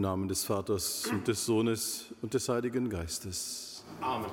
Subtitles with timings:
[0.00, 3.84] Namen des Vaters und des Sohnes und des Heiligen Geistes.
[4.00, 4.30] Amen.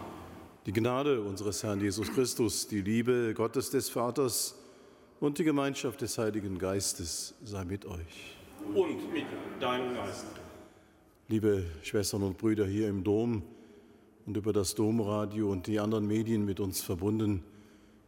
[0.65, 4.55] Die Gnade unseres Herrn Jesus Christus, die Liebe Gottes des Vaters
[5.19, 8.35] und die Gemeinschaft des Heiligen Geistes sei mit euch.
[8.75, 9.25] Und mit
[9.59, 10.25] deinem Geist.
[11.27, 13.43] Liebe Schwestern und Brüder hier im Dom
[14.25, 17.43] und über das Domradio und die anderen Medien mit uns verbunden,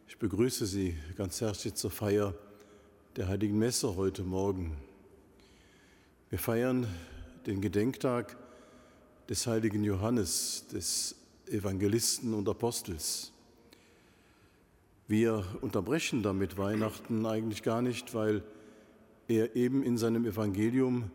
[0.08, 2.36] ich begrüße Sie ganz herzlich zur Feier
[3.16, 4.78] der Heiligen Messe heute Morgen.
[6.30, 6.88] Wir feiern
[7.46, 8.38] den Gedenktag
[9.30, 11.16] des heiligen Johannes, des
[11.48, 13.32] Evangelisten und Apostels.
[15.08, 18.44] Wir unterbrechen damit Weihnachten eigentlich gar nicht, weil
[19.28, 21.12] er eben in seinem Evangelium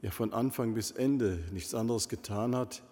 [0.00, 2.82] ja von Anfang bis Ende nichts anderes getan hat,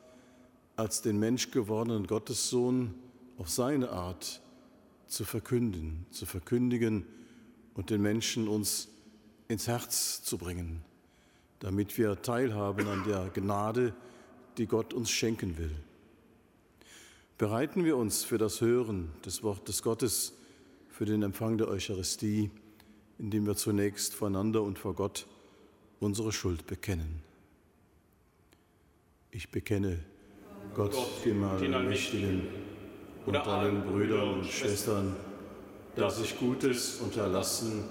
[0.77, 2.95] als den menschgewordenen Gottessohn
[3.39, 4.43] auf seine Art
[5.07, 7.07] zu verkünden, zu verkündigen
[7.75, 8.89] und den Menschen uns
[9.49, 10.85] ins Herz zu bringen
[11.61, 13.95] damit wir teilhaben an der Gnade,
[14.59, 15.75] die Gott uns schenken will.
[17.39, 20.35] Bereiten wir uns für das Hören des Wortes Gottes,
[20.89, 22.51] für den Empfang der Eucharistie,
[23.19, 25.27] indem wir zunächst voreinander und vor Gott
[26.01, 27.23] unsere Schuld bekennen.
[29.31, 30.01] Ich bekenne
[30.75, 30.95] Gott,
[31.25, 32.49] dem Allmächtigen
[33.27, 35.15] und allen Brüdern und Schwestern,
[35.95, 37.85] dass ich Gutes unterlassen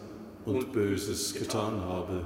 [0.46, 2.26] und Böses getan habe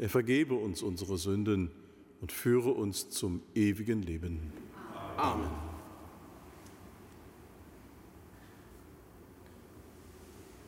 [0.00, 1.70] er vergebe uns unsere Sünden
[2.22, 4.50] und führe uns zum ewigen Leben.
[5.18, 5.50] Amen.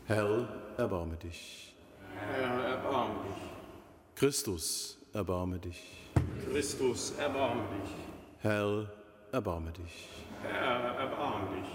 [0.04, 1.74] Herr, erbarme dich.
[2.14, 3.42] Herr, erbarme dich.
[4.16, 6.10] Christus, erbarme dich.
[6.50, 7.90] Christus, erbarme dich.
[8.40, 8.92] Herr,
[9.32, 10.08] erbarme dich.
[10.42, 11.70] Herr, erbarme dich.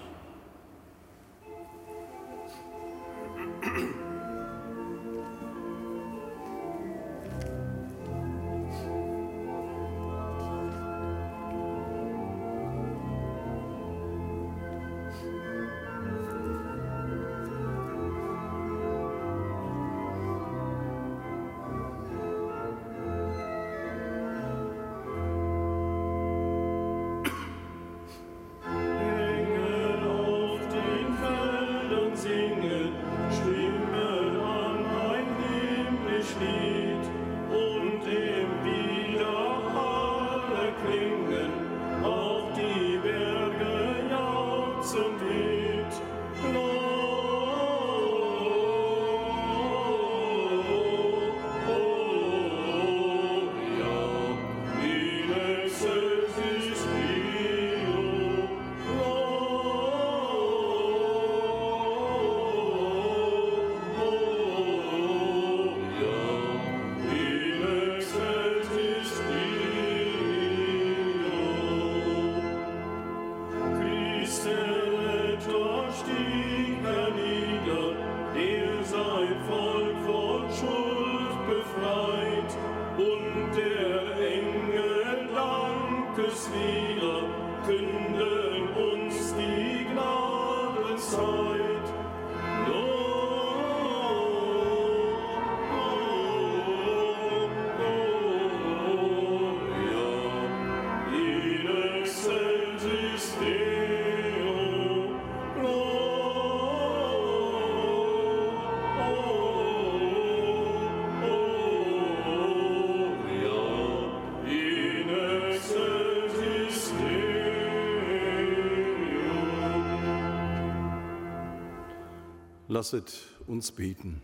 [122.78, 123.12] Lasset
[123.48, 124.22] uns beten.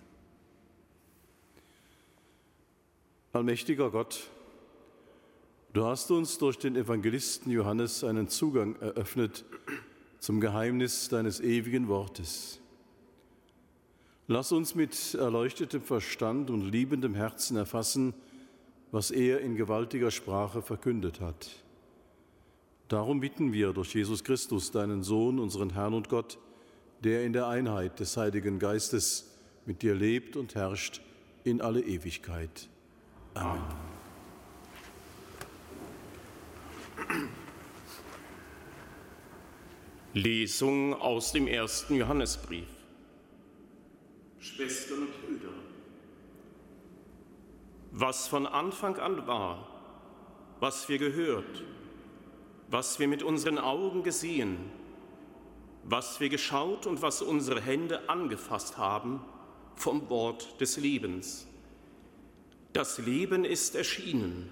[3.31, 4.29] Allmächtiger Gott,
[5.73, 9.43] du hast uns durch den Evangelisten Johannes einen Zugang eröffnet
[10.19, 12.59] zum Geheimnis deines ewigen Wortes.
[14.27, 18.13] Lass uns mit erleuchtetem Verstand und liebendem Herzen erfassen,
[18.91, 21.49] was er in gewaltiger Sprache verkündet hat.
[22.87, 26.37] Darum bitten wir durch Jesus Christus, deinen Sohn, unseren Herrn und Gott,
[27.03, 29.29] der in der Einheit des Heiligen Geistes
[29.65, 31.01] mit dir lebt und herrscht
[31.43, 32.69] in alle Ewigkeit.
[33.33, 33.61] Amen.
[40.13, 42.67] Lesung aus dem ersten Johannesbrief.
[44.39, 45.53] Schwestern und Brüder,
[47.91, 49.67] was von Anfang an war,
[50.59, 51.63] was wir gehört,
[52.69, 54.57] was wir mit unseren Augen gesehen,
[55.83, 59.23] was wir geschaut und was unsere Hände angefasst haben
[59.75, 61.47] vom Wort des Lebens.
[62.71, 64.51] Das Leben ist erschienen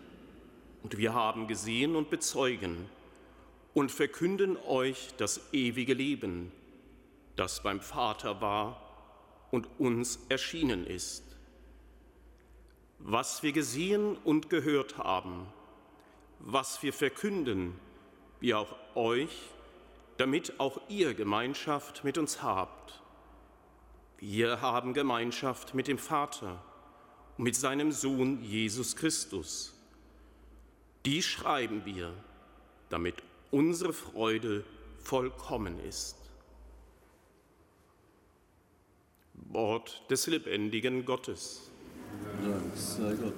[0.83, 2.89] und wir haben gesehen und bezeugen
[3.73, 6.51] und verkünden euch das ewige Leben,
[7.35, 8.81] das beim Vater war
[9.51, 11.23] und uns erschienen ist.
[12.99, 15.47] Was wir gesehen und gehört haben,
[16.39, 17.79] was wir verkünden,
[18.39, 19.31] wie auch euch,
[20.17, 23.01] damit auch ihr Gemeinschaft mit uns habt.
[24.17, 26.63] Wir haben Gemeinschaft mit dem Vater
[27.37, 29.73] mit seinem Sohn Jesus Christus.
[31.05, 32.13] Die schreiben wir,
[32.89, 33.15] damit
[33.49, 34.63] unsere Freude
[34.99, 36.17] vollkommen ist.
[39.33, 41.71] Wort des lebendigen Gottes.
[42.43, 43.33] Dank sei Gott.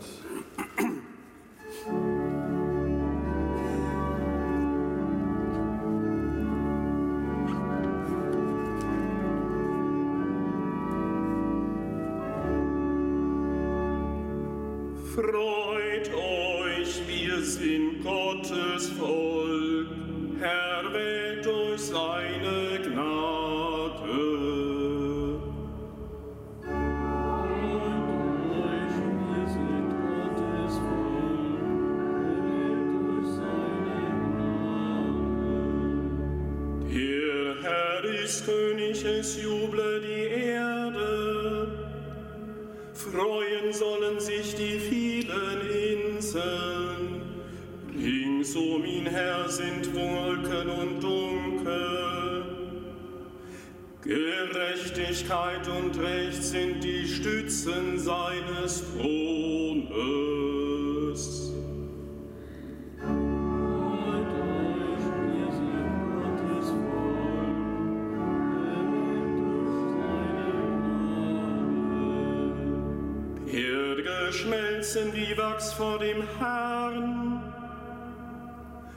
[74.93, 77.41] Schmelzen wie Wachs vor dem Herrn,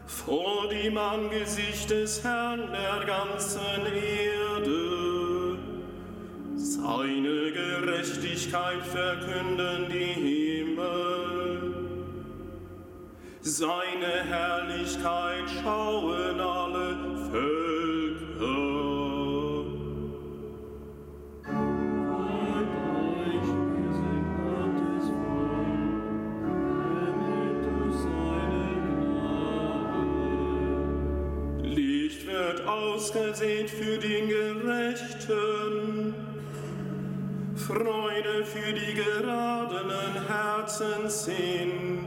[0.07, 5.59] vor dem Angesicht des Herrn der ganzen Erde.
[6.57, 11.75] Seine Gerechtigkeit verkünden die Himmel,
[13.41, 16.96] seine Herrlichkeit schauen alle
[33.17, 36.15] ausgesät für den Gerechten,
[37.55, 42.07] Freude für die geradenen Herzen sind.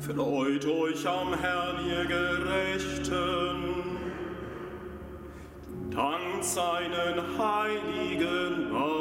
[0.00, 3.08] Freut euch am Herrn, ihr Gerechten,
[5.90, 8.91] dankt seinen heiligen Namen.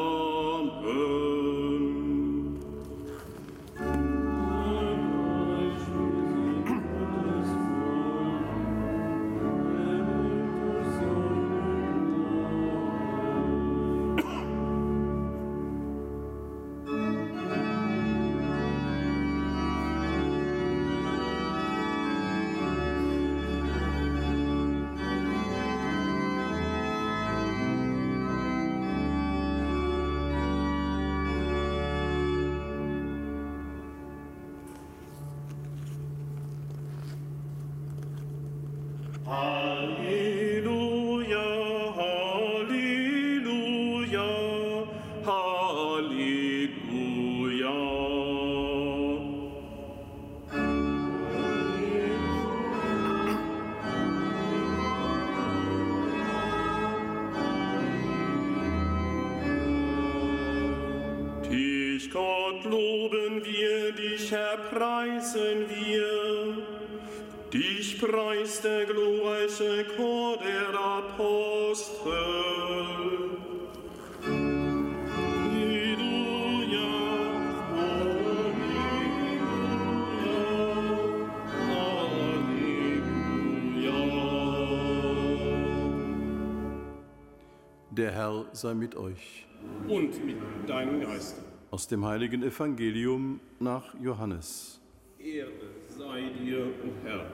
[88.02, 89.46] Der Herr sei mit euch.
[89.88, 91.36] Und mit deinem Geist.
[91.70, 94.82] Aus dem heiligen Evangelium nach Johannes.
[95.20, 95.52] Ehre
[95.88, 97.32] sei dir, o Herr.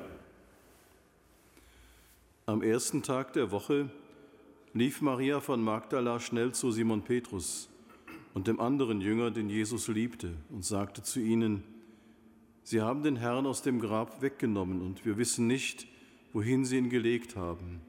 [2.48, 3.90] Am ersten Tag der Woche
[4.74, 7.70] lief Maria von Magdala schnell zu Simon Petrus
[8.34, 11.64] und dem anderen Jünger, den Jesus liebte, und sagte zu ihnen,
[12.64, 15.88] Sie haben den Herrn aus dem Grab weggenommen und wir wissen nicht,
[16.34, 17.87] wohin Sie ihn gelegt haben.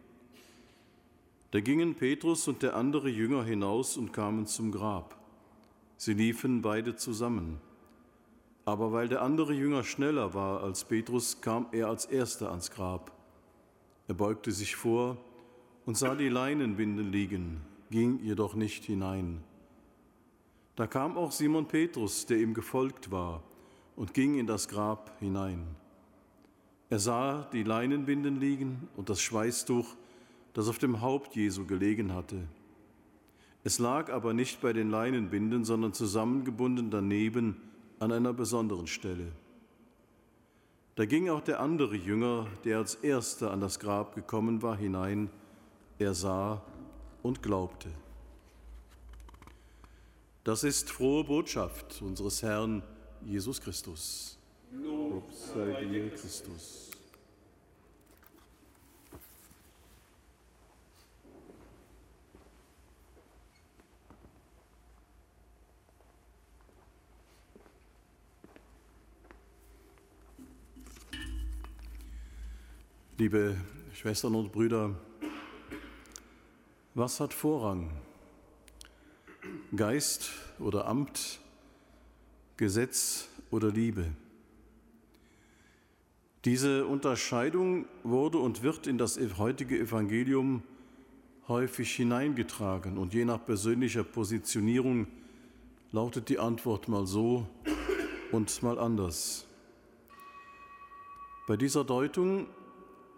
[1.51, 5.19] Da gingen Petrus und der andere Jünger hinaus und kamen zum Grab.
[5.97, 7.61] Sie liefen beide zusammen.
[8.67, 13.13] Aber weil der andere Jünger schneller war als Petrus, kam er als erster ans Grab.
[14.09, 15.17] Er beugte sich vor
[15.87, 19.43] und sah die Leinenbinden liegen, ging jedoch nicht hinein.
[20.77, 23.43] Da kam auch Simon Petrus, der ihm gefolgt war,
[23.97, 25.67] und ging in das Grab hinein.
[26.91, 29.97] Er sah die Leinenbinden liegen und das Schweißtuch,
[30.55, 32.49] das auf dem Haupt Jesu gelegen hatte.
[33.65, 37.57] Es lag aber nicht bei den Leinenbinden, sondern zusammengebunden daneben
[37.99, 39.33] an einer besonderen Stelle.
[40.95, 45.31] Da ging auch der andere Jünger, der als erster an das Grab gekommen war, hinein.
[45.99, 46.63] Er sah
[47.23, 47.89] und glaubte.
[50.45, 52.83] Das ist frohe Botschaft unseres Herrn
[53.25, 54.39] Jesus Christus.
[54.73, 56.88] Lob sei dir, Christus.
[73.21, 73.57] Liebe
[73.95, 74.95] Schwestern und Brüder,
[76.95, 77.91] was hat Vorrang?
[79.75, 81.41] Geist oder Amt,
[82.57, 84.07] Gesetz oder Liebe?
[86.45, 90.63] Diese Unterscheidung wurde und wird in das heutige Evangelium
[91.49, 95.09] häufig hineingetragen und je nach persönlicher Positionierung
[95.91, 97.49] lautet die Antwort mal so
[98.31, 99.45] und mal anders.
[101.49, 102.47] Bei dieser Deutung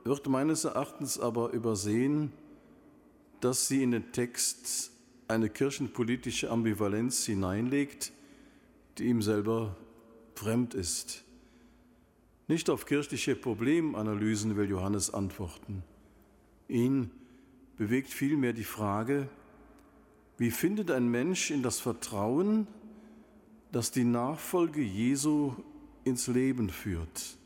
[0.05, 2.33] wird meines Erachtens aber übersehen,
[3.41, 4.93] dass sie in den Text
[5.29, 8.13] eine kirchenpolitische Ambivalenz hineinlegt,
[8.99, 9.77] die ihm selber
[10.35, 11.25] fremd ist.
[12.49, 15.85] Nicht auf kirchliche Problemanalysen will Johannes antworten.
[16.69, 17.11] Ihn
[17.77, 19.29] bewegt vielmehr die Frage,
[20.37, 22.67] wie findet ein Mensch in das Vertrauen,
[23.73, 25.55] das die Nachfolge Jesu
[26.05, 27.37] ins Leben führt?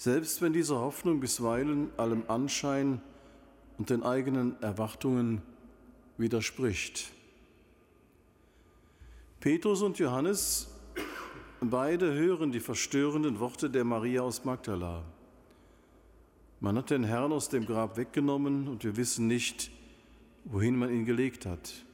[0.00, 3.02] Selbst wenn diese Hoffnung bisweilen allem Anschein
[3.76, 5.42] und den eigenen Erwartungen
[6.16, 7.12] widerspricht.
[9.40, 10.70] Petrus und Johannes,
[11.60, 15.04] beide hören die verstörenden Worte der Maria aus Magdala.
[16.60, 19.70] Man hat den Herrn aus dem Grab weggenommen und wir wissen nicht,
[20.44, 21.84] wohin man ihn gelegt hat.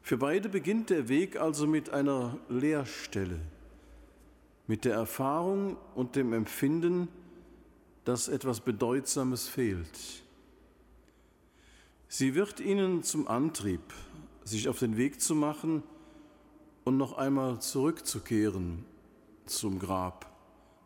[0.00, 3.38] Für beide beginnt der Weg also mit einer Leerstelle
[4.66, 7.08] mit der Erfahrung und dem Empfinden,
[8.04, 10.22] dass etwas Bedeutsames fehlt.
[12.08, 13.80] Sie wird ihnen zum Antrieb,
[14.44, 15.82] sich auf den Weg zu machen
[16.84, 18.84] und noch einmal zurückzukehren
[19.44, 20.30] zum Grab,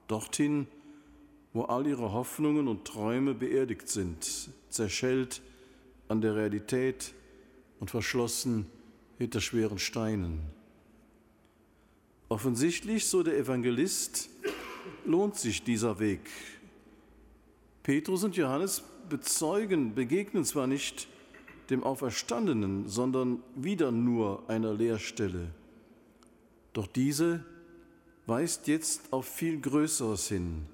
[0.09, 0.67] dorthin,
[1.53, 5.43] wo all ihre Hoffnungen und Träume beerdigt sind, zerschellt
[6.09, 7.15] an der Realität
[7.81, 8.67] und verschlossen
[9.19, 10.60] hinter schweren Steinen.
[12.31, 14.31] Offensichtlich, so der Evangelist,
[15.05, 16.21] lohnt sich dieser Weg.
[17.83, 21.09] Petrus und Johannes bezeugen, begegnen zwar nicht
[21.71, 25.51] dem Auferstandenen, sondern wieder nur einer Leerstelle.
[26.73, 27.45] Doch diese
[28.27, 30.67] weist jetzt auf viel Größeres hin,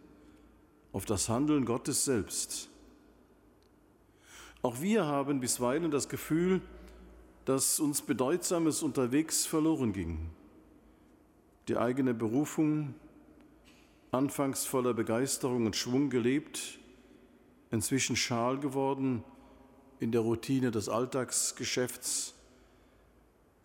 [0.92, 2.68] auf das Handeln Gottes selbst.
[4.60, 6.60] Auch wir haben bisweilen das Gefühl,
[7.46, 10.18] dass uns Bedeutsames unterwegs verloren ging
[11.68, 12.94] die eigene Berufung,
[14.12, 16.78] anfangs voller Begeisterung und Schwung gelebt,
[17.70, 19.25] inzwischen schal geworden
[19.99, 22.35] in der Routine des Alltagsgeschäfts,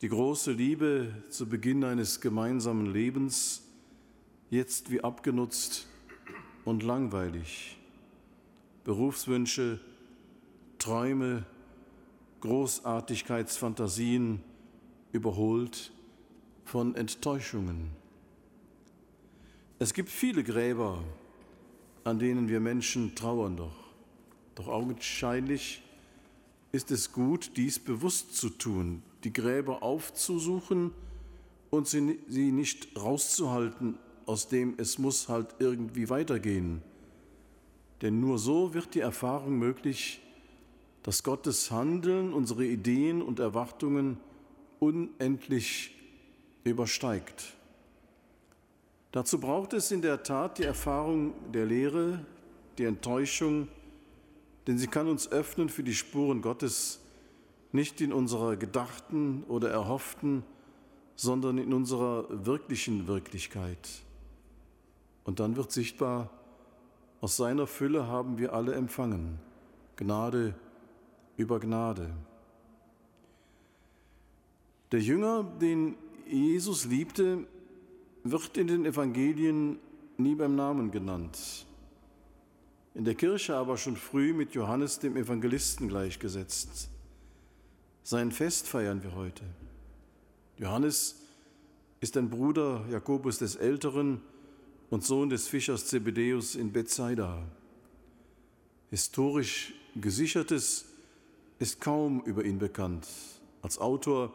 [0.01, 3.67] die große Liebe zu Beginn eines gemeinsamen Lebens,
[4.49, 5.87] jetzt wie abgenutzt
[6.65, 7.77] und langweilig.
[8.83, 9.79] Berufswünsche,
[10.79, 11.45] Träume,
[12.39, 14.43] Großartigkeitsfantasien
[15.11, 15.91] überholt
[16.65, 17.91] von Enttäuschungen.
[19.79, 21.03] Es gibt viele Gräber,
[22.03, 23.75] an denen wir Menschen trauern doch.
[24.55, 25.81] Doch augenscheinlich
[26.71, 30.91] ist es gut, dies bewusst zu tun, die Gräber aufzusuchen
[31.69, 36.81] und sie, sie nicht rauszuhalten, aus dem es muss halt irgendwie weitergehen.
[38.01, 40.21] Denn nur so wird die Erfahrung möglich,
[41.03, 44.17] dass Gottes Handeln unsere Ideen und Erwartungen
[44.79, 45.95] unendlich
[46.63, 47.53] übersteigt.
[49.11, 52.25] Dazu braucht es in der Tat die Erfahrung der Lehre,
[52.77, 53.67] die Enttäuschung,
[54.67, 57.01] denn sie kann uns öffnen für die Spuren Gottes,
[57.71, 60.43] nicht in unserer gedachten oder erhofften,
[61.15, 63.89] sondern in unserer wirklichen Wirklichkeit.
[65.23, 66.29] Und dann wird sichtbar,
[67.19, 69.39] aus seiner Fülle haben wir alle empfangen,
[69.95, 70.55] Gnade
[71.37, 72.09] über Gnade.
[74.91, 75.95] Der Jünger, den
[76.27, 77.45] Jesus liebte,
[78.23, 79.79] wird in den Evangelien
[80.17, 81.65] nie beim Namen genannt,
[82.93, 86.89] in der Kirche aber schon früh mit Johannes dem Evangelisten gleichgesetzt.
[88.03, 89.43] Sein Fest feiern wir heute.
[90.57, 91.21] Johannes
[92.01, 94.21] ist ein Bruder Jakobus des Älteren
[94.89, 97.43] und Sohn des Fischers Zebedeus in Bethsaida.
[98.89, 100.85] Historisch gesichertes
[101.59, 103.07] ist kaum über ihn bekannt.
[103.61, 104.33] Als Autor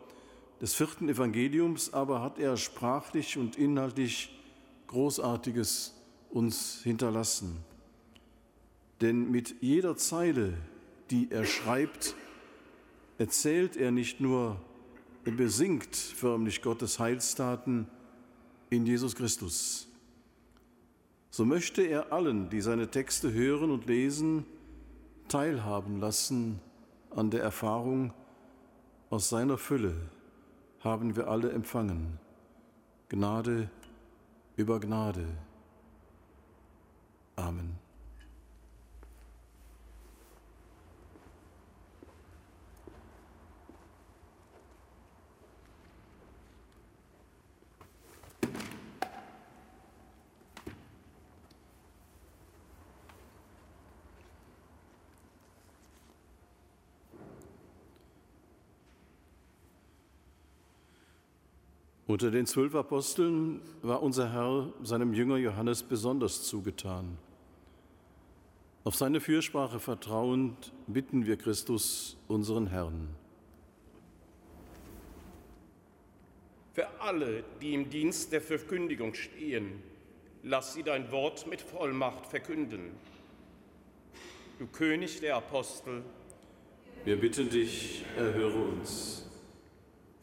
[0.61, 4.33] des vierten Evangeliums aber hat er sprachlich und inhaltlich
[4.87, 5.95] Großartiges
[6.31, 7.59] uns hinterlassen.
[9.01, 10.55] Denn mit jeder Zeile,
[11.11, 12.14] die er schreibt,
[13.19, 14.61] erzählt er nicht nur,
[15.25, 17.88] er besingt förmlich Gottes Heilstaten
[18.71, 19.88] in Jesus Christus.
[21.31, 24.47] So möchte er allen, die seine Texte hören und lesen,
[25.29, 26.61] teilhaben lassen
[27.11, 28.14] an der Erfahrung
[29.11, 29.97] aus seiner Fülle
[30.87, 32.18] haben wir alle empfangen.
[33.09, 33.68] Gnade
[34.57, 35.27] über Gnade.
[37.35, 37.86] Amen.
[62.09, 67.19] Unter den zwölf Aposteln war unser Herr seinem Jünger Johannes besonders zugetan.
[68.85, 73.09] Auf seine Fürsprache vertrauend bitten wir Christus, unseren Herrn.
[76.75, 79.83] Für alle, die im Dienst der Verkündigung stehen,
[80.45, 82.92] lass sie dein Wort mit Vollmacht verkünden.
[84.61, 86.05] Du König der Apostel,
[87.05, 89.26] wir bitten dich, erhöre uns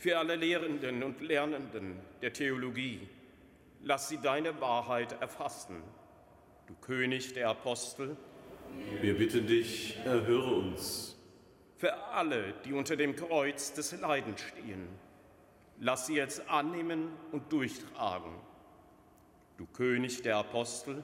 [0.03, 3.07] für alle Lehrenden und Lernenden der Theologie.
[3.83, 5.77] Lass sie deine Wahrheit erfassen.
[6.67, 8.17] Du König der Apostel.
[8.99, 11.17] Wir bitten dich, erhöre uns.
[11.77, 14.89] Für alle, die unter dem Kreuz des Leidens stehen.
[15.79, 18.33] Lass sie jetzt annehmen und durchtragen.
[19.57, 21.01] Du König der Apostel.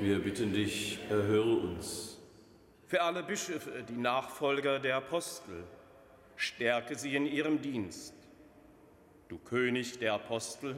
[0.00, 2.18] Wir bitten dich, erhöre uns.
[2.86, 5.64] Für alle Bischöfe, die Nachfolger der Apostel
[6.36, 8.13] stärke sie in ihrem Dienst.
[9.34, 10.76] Du König der Apostel,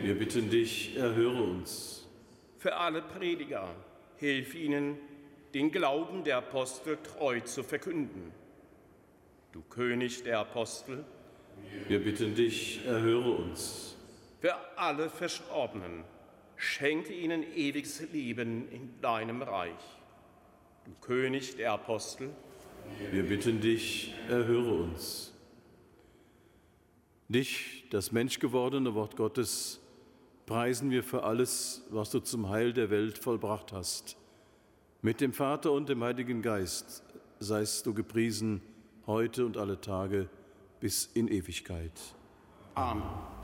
[0.00, 2.08] wir bitten dich, erhöre uns.
[2.56, 3.68] Für alle Prediger,
[4.16, 4.96] hilf ihnen,
[5.52, 8.32] den Glauben der Apostel treu zu verkünden.
[9.52, 11.04] Du König der Apostel,
[11.86, 13.94] wir bitten dich, erhöre uns.
[14.40, 16.04] Für alle Verstorbenen,
[16.56, 20.00] schenke ihnen ewiges Leben in deinem Reich.
[20.86, 22.30] Du König der Apostel,
[23.10, 25.35] wir bitten dich, erhöre uns.
[27.28, 29.80] Dich, das menschgewordene Wort Gottes,
[30.46, 34.16] preisen wir für alles, was du zum Heil der Welt vollbracht hast.
[35.02, 37.02] Mit dem Vater und dem Heiligen Geist
[37.40, 38.62] seist du gepriesen,
[39.06, 40.28] heute und alle Tage
[40.80, 41.92] bis in Ewigkeit.
[42.74, 43.35] Amen.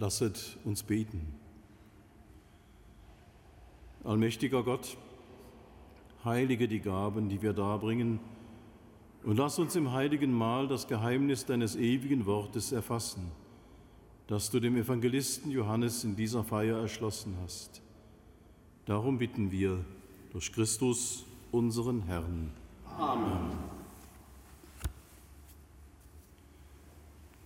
[0.00, 1.20] Lasset uns beten.
[4.02, 4.96] Allmächtiger Gott,
[6.24, 8.18] heilige die Gaben, die wir darbringen,
[9.24, 13.30] und lass uns im heiligen Mahl das Geheimnis deines ewigen Wortes erfassen,
[14.26, 17.82] das du dem Evangelisten Johannes in dieser Feier erschlossen hast.
[18.86, 19.84] Darum bitten wir
[20.32, 22.50] durch Christus, unseren Herrn.
[22.96, 23.50] Amen.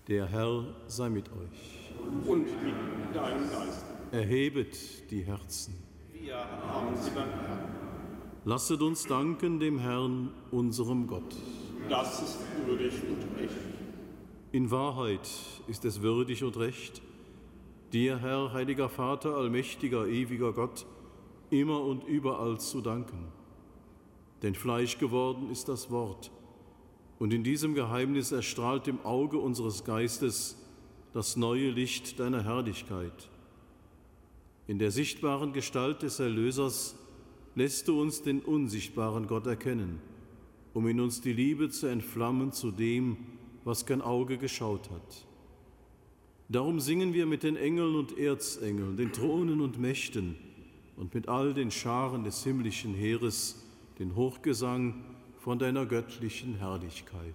[0.07, 1.84] Der Herr sei mit euch.
[2.27, 2.75] Und mit
[3.15, 3.85] deinem Geist.
[4.13, 5.75] Erhebet die Herzen.
[6.13, 7.69] Wir haben sie beim Herrn.
[8.45, 11.35] Lasset uns danken dem Herrn, unserem Gott.
[11.89, 13.55] Das ist würdig und recht.
[14.53, 15.29] In Wahrheit
[15.67, 17.03] ist es würdig und recht,
[17.93, 20.87] dir, Herr, heiliger Vater, allmächtiger, ewiger Gott,
[21.51, 23.33] immer und überall zu danken.
[24.43, 26.31] Denn Fleisch geworden ist das Wort,
[27.19, 30.57] und in diesem Geheimnis erstrahlt im Auge unseres Geistes
[31.15, 33.31] das neue Licht deiner Herrlichkeit.
[34.67, 36.97] In der sichtbaren Gestalt des Erlösers
[37.55, 40.01] lässt du uns den unsichtbaren Gott erkennen,
[40.75, 43.17] um in uns die Liebe zu entflammen zu dem,
[43.63, 45.27] was kein Auge geschaut hat.
[46.49, 50.35] Darum singen wir mit den Engeln und Erzengeln, den Thronen und Mächten
[50.97, 53.65] und mit all den Scharen des himmlischen Heeres
[54.01, 55.05] den Hochgesang
[55.39, 57.35] von deiner göttlichen Herrlichkeit.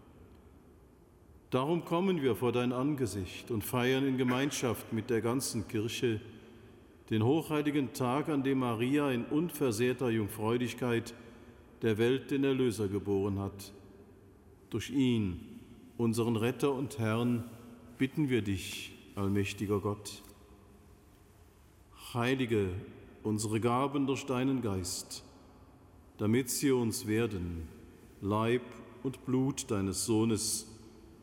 [1.51, 6.21] Darum kommen wir vor dein Angesicht und feiern in Gemeinschaft mit der ganzen Kirche
[7.09, 11.13] den hochheiligen Tag, an dem Maria in unversehrter Jungfräulichkeit
[11.81, 13.73] der Welt den Erlöser geboren hat.
[14.69, 15.59] Durch ihn,
[15.97, 17.43] unseren Retter und Herrn,
[17.97, 20.23] bitten wir dich, allmächtiger Gott.
[22.13, 22.69] Heilige
[23.23, 25.25] unsere Gaben durch deinen Geist,
[26.17, 27.67] damit sie uns werden,
[28.21, 28.63] Leib
[29.03, 30.70] und Blut deines Sohnes,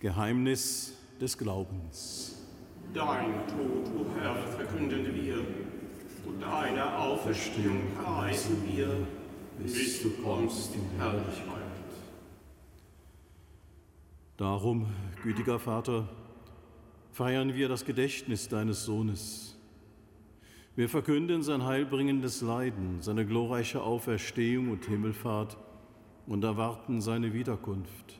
[0.00, 2.34] Geheimnis des Glaubens.
[2.94, 5.34] Dein Tod, o oh Herr, verkünden wir,
[6.26, 9.06] und deine Auferstehung preisen wir,
[9.58, 11.60] bis du kommst in Herrlichkeit.
[14.38, 14.86] Darum,
[15.22, 16.08] gütiger Vater,
[17.12, 19.58] feiern wir das Gedächtnis deines Sohnes.
[20.76, 25.58] Wir verkünden sein heilbringendes Leiden, seine glorreiche Auferstehung und Himmelfahrt
[26.26, 28.19] und erwarten seine Wiederkunft.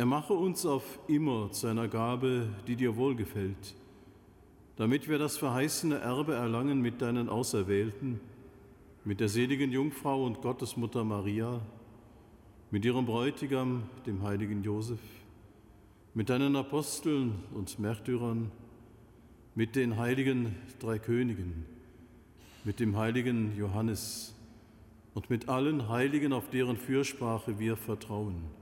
[0.00, 3.74] Er mache uns auf immer zu einer Gabe, die dir wohlgefällt,
[4.76, 8.18] damit wir das verheißene Erbe erlangen mit deinen Auserwählten,
[9.04, 11.60] mit der seligen Jungfrau und Gottesmutter Maria,
[12.70, 15.00] mit ihrem Bräutigam, dem heiligen Josef,
[16.14, 18.50] mit deinen Aposteln und Märtyrern,
[19.54, 21.66] mit den heiligen drei Königen,
[22.64, 24.34] mit dem heiligen Johannes
[25.12, 28.59] und mit allen Heiligen, auf deren Fürsprache wir vertrauen.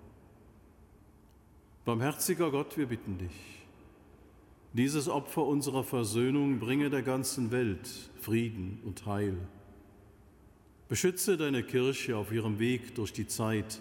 [1.89, 3.65] Barmherziger Gott, wir bitten dich,
[4.75, 9.39] dieses Opfer unserer Versöhnung bringe der ganzen Welt Frieden und Heil.
[10.89, 13.81] Beschütze deine Kirche auf ihrem Weg durch die Zeit,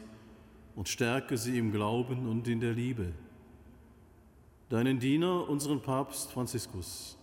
[0.77, 3.11] und stärke sie im Glauben und in der Liebe.
[4.69, 7.17] Deinen Diener, unseren Papst Franziskus,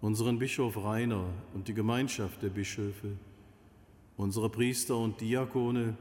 [0.00, 3.18] unseren Bischof Rainer und die Gemeinschaft der Bischöfe,
[4.16, 5.98] unsere Priester und Diakone,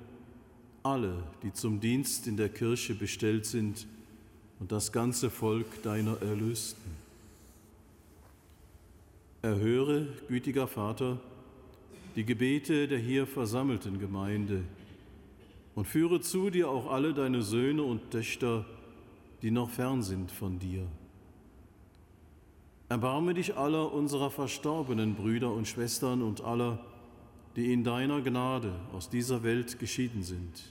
[0.81, 3.86] alle, die zum Dienst in der Kirche bestellt sind,
[4.63, 6.89] und das ganze Volk deiner Erlösten.
[9.41, 11.19] Erhöre, gütiger Vater,
[12.15, 14.63] die Gebete der hier versammelten Gemeinde,
[15.76, 18.65] und führe zu dir auch alle deine Söhne und Töchter,
[19.41, 20.88] die noch fern sind von dir.
[22.88, 26.80] Erbarme dich aller unserer verstorbenen Brüder und Schwestern und aller,
[27.58, 30.63] die in deiner Gnade aus dieser Welt geschieden sind.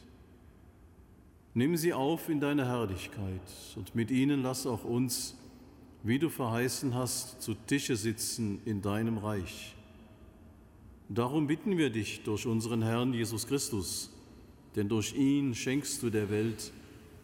[1.54, 3.42] Nimm sie auf in deine Herrlichkeit
[3.76, 5.36] und mit ihnen lass auch uns,
[6.02, 9.74] wie du verheißen hast, zu Tische sitzen in deinem Reich.
[11.10, 14.10] Darum bitten wir dich durch unseren Herrn Jesus Christus,
[14.76, 16.72] denn durch ihn schenkst du der Welt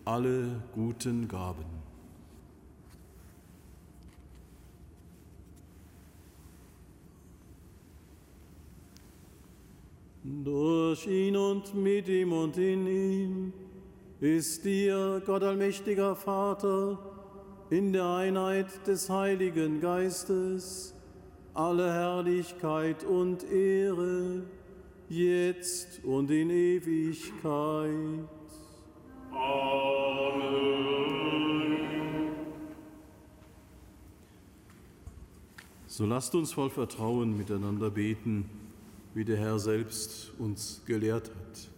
[0.05, 1.65] alle guten Gaben.
[10.23, 13.53] Durch ihn und mit ihm und in ihm
[14.21, 16.99] ist dir, Gott allmächtiger Vater,
[17.71, 20.95] in der Einheit des Heiligen Geistes
[21.55, 24.43] alle Herrlichkeit und Ehre
[25.09, 28.29] jetzt und in Ewigkeit.
[29.33, 30.69] Amen.
[35.87, 38.49] So lasst uns voll Vertrauen miteinander beten,
[39.15, 41.78] wie der Herr selbst uns gelehrt hat.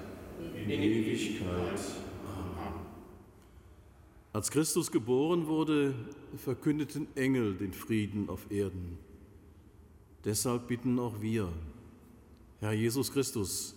[0.63, 1.79] in Ewigkeit.
[2.25, 2.73] Amen.
[4.33, 5.93] Als Christus geboren wurde,
[6.37, 8.97] verkündeten Engel den Frieden auf Erden.
[10.23, 11.51] Deshalb bitten auch wir,
[12.59, 13.75] Herr Jesus Christus,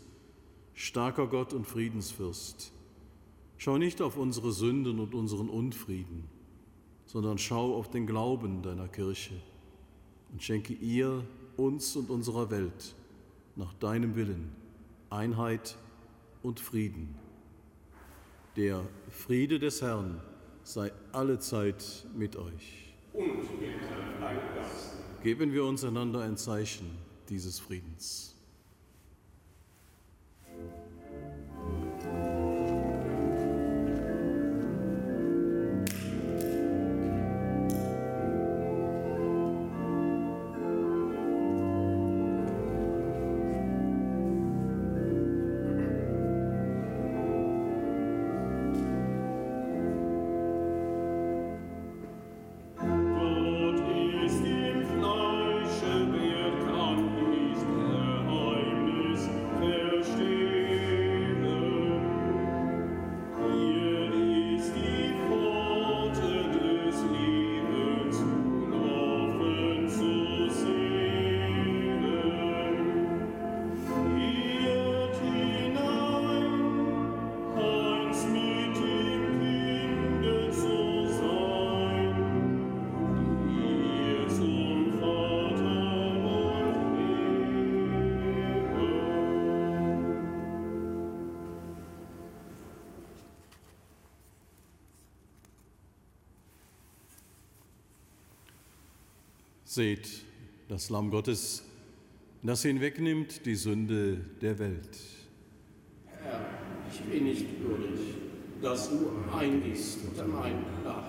[0.74, 2.72] starker Gott und Friedensfürst,
[3.56, 6.24] schau nicht auf unsere Sünden und unseren Unfrieden,
[7.06, 9.34] sondern schau auf den Glauben deiner Kirche
[10.32, 11.24] und schenke ihr,
[11.56, 12.94] uns und unserer Welt
[13.56, 14.50] nach deinem Willen
[15.08, 15.76] Einheit
[16.44, 17.16] und Frieden.
[18.56, 20.20] Der Friede des Herrn
[20.62, 22.94] sei allezeit mit euch.
[23.12, 23.70] Und mit.
[25.22, 26.90] Geben wir uns einander ein Zeichen
[27.28, 28.33] dieses Friedens.
[99.74, 100.08] Seht,
[100.68, 101.64] das Lamm Gottes,
[102.44, 105.00] das hinwegnimmt die Sünde der Welt.
[106.06, 106.46] Herr,
[106.88, 108.14] ich bin nicht würdig,
[108.62, 111.08] dass du eingehst unter mein Dach,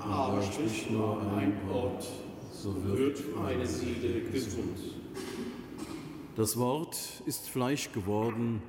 [0.00, 2.04] aber sprich nur ein Wort,
[2.50, 4.76] so wird meine Seele gesund.
[6.34, 8.60] Das Wort ist Fleisch geworden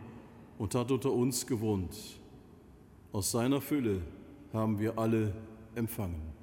[0.60, 1.98] und hat unter uns gewohnt.
[3.12, 4.04] Aus seiner Fülle
[4.54, 5.34] haben wir alle
[5.74, 6.39] empfangen.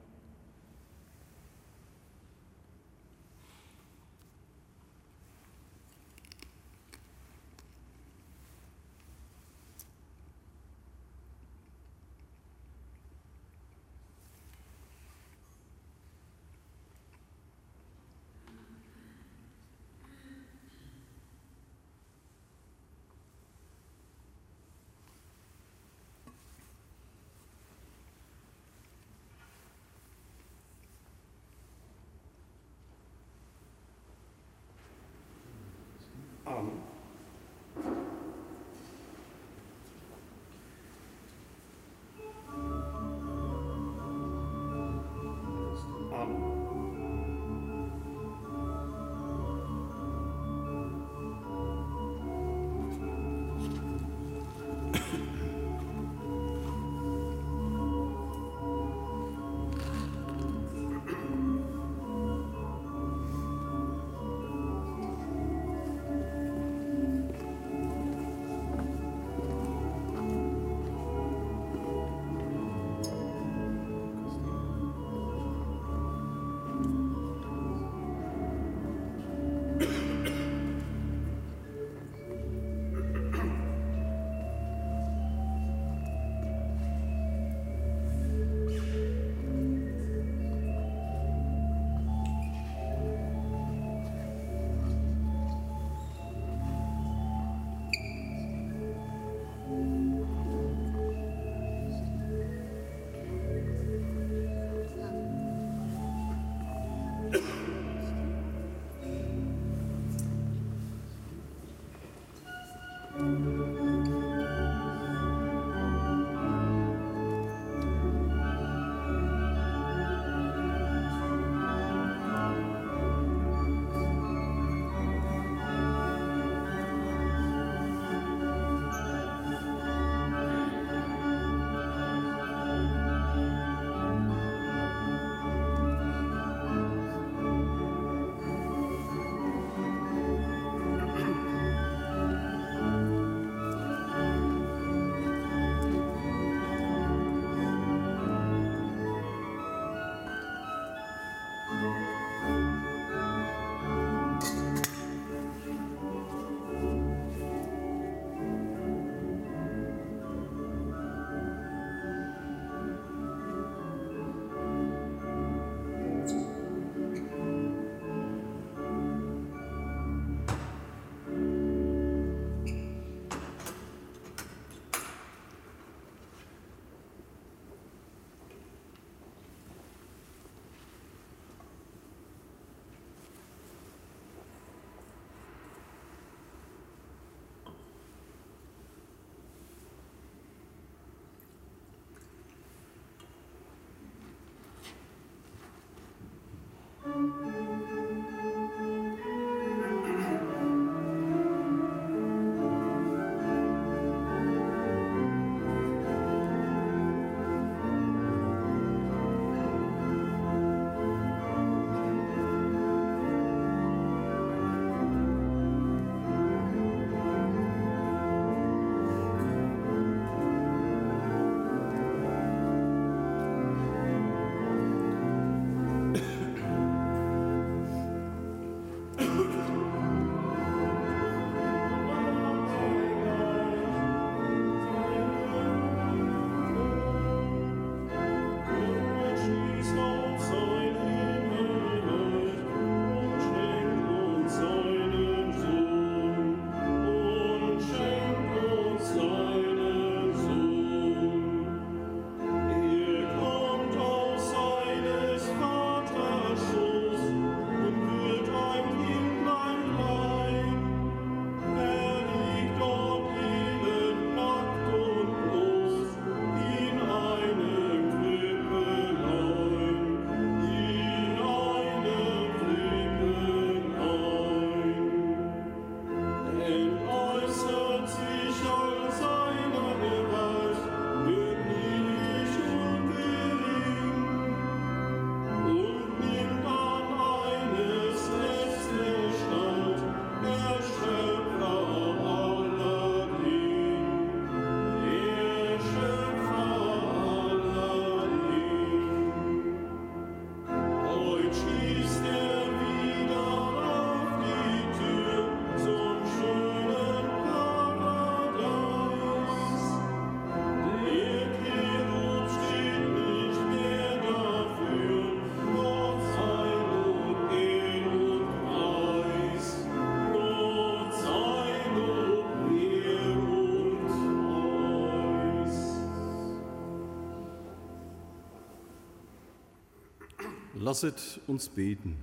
[330.86, 332.16] Lasset uns beten.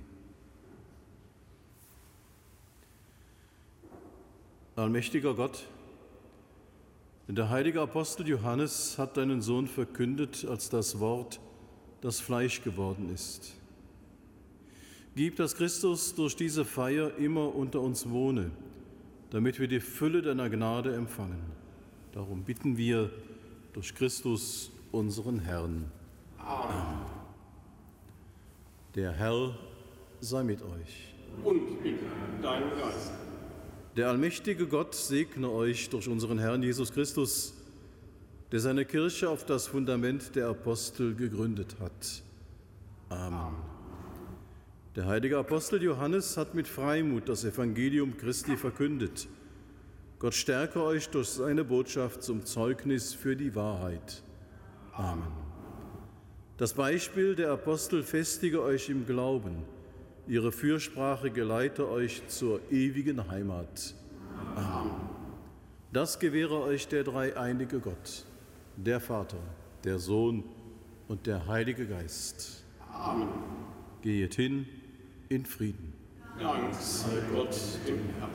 [4.74, 5.66] Allmächtiger Gott,
[7.28, 11.40] der heilige Apostel Johannes hat deinen Sohn verkündet als das Wort,
[12.00, 13.52] das Fleisch geworden ist.
[15.14, 18.50] Gib, dass Christus durch diese Feier immer unter uns wohne,
[19.28, 21.42] damit wir die Fülle deiner Gnade empfangen.
[22.12, 23.10] Darum bitten wir
[23.74, 25.92] durch Christus, unseren Herrn.
[26.38, 27.13] Amen.
[28.94, 29.56] Der Herr
[30.20, 31.14] sei mit euch.
[31.42, 31.98] Und mit
[32.42, 33.12] deinem Geist.
[33.96, 37.54] Der allmächtige Gott segne euch durch unseren Herrn Jesus Christus,
[38.52, 42.22] der seine Kirche auf das Fundament der Apostel gegründet hat.
[43.08, 43.56] Amen.
[44.94, 49.26] Der heilige Apostel Johannes hat mit Freimut das Evangelium Christi verkündet.
[50.20, 54.22] Gott stärke euch durch seine Botschaft zum Zeugnis für die Wahrheit.
[54.92, 55.43] Amen.
[56.56, 59.56] Das Beispiel der Apostel festige euch im Glauben.
[60.28, 63.94] Ihre Fürsprache geleite euch zur ewigen Heimat.
[64.54, 64.92] Amen.
[65.92, 68.24] Das gewähre euch der dreieinige Gott,
[68.76, 69.38] der Vater,
[69.82, 70.44] der Sohn
[71.08, 72.62] und der Heilige Geist.
[72.92, 73.28] Amen.
[74.02, 74.66] Gehet hin
[75.28, 75.92] in Frieden.
[76.38, 78.30] Dank sei Gott dem Herrn.